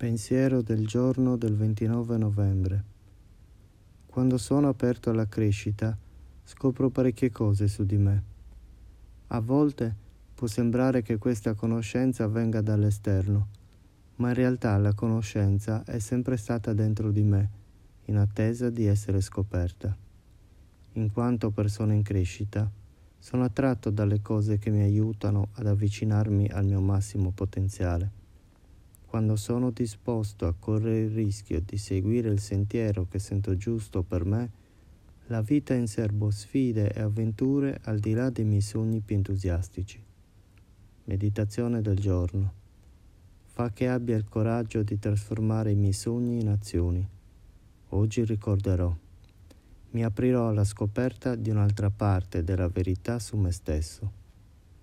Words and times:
Pensiero 0.00 0.62
del 0.62 0.86
giorno 0.86 1.36
del 1.36 1.54
29 1.54 2.16
novembre. 2.16 2.84
Quando 4.06 4.38
sono 4.38 4.66
aperto 4.66 5.10
alla 5.10 5.28
crescita, 5.28 5.94
scopro 6.42 6.88
parecchie 6.88 7.30
cose 7.30 7.68
su 7.68 7.84
di 7.84 7.98
me. 7.98 8.22
A 9.26 9.40
volte 9.40 9.94
può 10.34 10.46
sembrare 10.46 11.02
che 11.02 11.18
questa 11.18 11.52
conoscenza 11.52 12.26
venga 12.28 12.62
dall'esterno, 12.62 13.48
ma 14.16 14.28
in 14.28 14.34
realtà 14.36 14.78
la 14.78 14.94
conoscenza 14.94 15.84
è 15.84 15.98
sempre 15.98 16.38
stata 16.38 16.72
dentro 16.72 17.10
di 17.10 17.22
me, 17.22 17.50
in 18.06 18.16
attesa 18.16 18.70
di 18.70 18.86
essere 18.86 19.20
scoperta. 19.20 19.94
In 20.92 21.12
quanto 21.12 21.50
persona 21.50 21.92
in 21.92 22.02
crescita, 22.02 22.72
sono 23.18 23.44
attratto 23.44 23.90
dalle 23.90 24.22
cose 24.22 24.56
che 24.56 24.70
mi 24.70 24.80
aiutano 24.80 25.48
ad 25.56 25.66
avvicinarmi 25.66 26.48
al 26.48 26.64
mio 26.64 26.80
massimo 26.80 27.32
potenziale 27.32 28.19
quando 29.20 29.36
sono 29.36 29.70
disposto 29.70 30.46
a 30.46 30.54
correre 30.58 31.00
il 31.00 31.10
rischio 31.10 31.60
di 31.60 31.76
seguire 31.76 32.30
il 32.30 32.40
sentiero 32.40 33.06
che 33.06 33.18
sento 33.18 33.54
giusto 33.54 34.02
per 34.02 34.24
me, 34.24 34.50
la 35.26 35.42
vita 35.42 35.74
in 35.74 35.88
serbo 35.88 36.30
sfide 36.30 36.90
e 36.90 37.02
avventure 37.02 37.80
al 37.82 37.98
di 37.98 38.14
là 38.14 38.30
dei 38.30 38.46
miei 38.46 38.62
sogni 38.62 39.00
più 39.00 39.16
entusiastici. 39.16 40.02
Meditazione 41.04 41.82
del 41.82 41.98
giorno. 41.98 42.52
Fa 43.44 43.70
che 43.70 43.88
abbia 43.88 44.16
il 44.16 44.26
coraggio 44.26 44.82
di 44.82 44.98
trasformare 44.98 45.72
i 45.72 45.76
miei 45.76 45.92
sogni 45.92 46.40
in 46.40 46.48
azioni. 46.48 47.06
Oggi 47.88 48.24
ricorderò. 48.24 48.96
Mi 49.90 50.02
aprirò 50.02 50.48
alla 50.48 50.64
scoperta 50.64 51.34
di 51.34 51.50
un'altra 51.50 51.90
parte 51.90 52.42
della 52.42 52.68
verità 52.68 53.18
su 53.18 53.36
me 53.36 53.52
stesso. 53.52 54.19